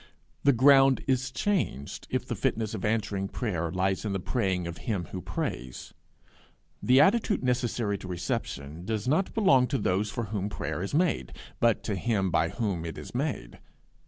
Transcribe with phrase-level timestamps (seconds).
[0.43, 4.79] The ground is changed if the fitness of answering prayer lies in the praying of
[4.89, 5.93] him who prays:
[6.81, 11.33] the attitude necessary to reception does not belong to those for whom prayer is made,
[11.59, 13.59] but to him by whom it is made.